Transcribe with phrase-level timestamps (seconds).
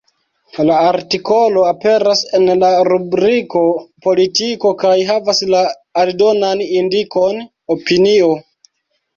[0.67, 3.61] La artikolo aperas en la rubriko
[4.07, 5.63] “Politiko” kaj havas la
[6.05, 7.45] aldonan indikon
[7.77, 8.35] “Opinio”.